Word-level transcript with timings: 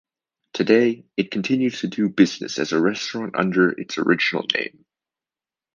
Today, 0.53 1.05
it 1.15 1.29
continues 1.29 1.81
to 1.81 1.87
do 1.87 2.09
business 2.09 2.57
as 2.57 2.71
a 2.71 2.81
restaurant 2.81 3.35
under 3.37 3.69
its 3.69 3.99
original 3.99 4.43
name. 4.55 4.83